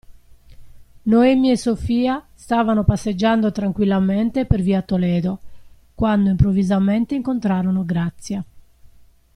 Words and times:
Noemi 1.03 1.51
e 1.51 1.57
Sofia 1.57 2.25
stavano 2.33 2.83
passeggiando 2.83 3.51
tranquillamente 3.51 4.47
per 4.47 4.59
via 4.59 4.81
Toledo, 4.81 5.39
quando 5.93 6.31
improvvisamente 6.31 7.13
incontrarono 7.13 7.85
Grazia. 7.85 8.43